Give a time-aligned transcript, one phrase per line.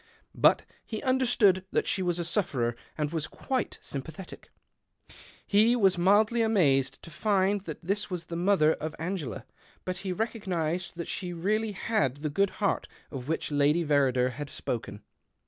[0.33, 4.49] But he understood that she was a sufferer, md was quite sympathetic.
[5.45, 9.37] He was mildly imazed to find that this was the mother of 172 THE OCTAVE
[9.37, 9.77] OF CLAUDIUS.
[9.77, 14.31] iVngela, but lie recognized that she really had the good heart of which Lady Verrider
[14.31, 15.03] had spoken.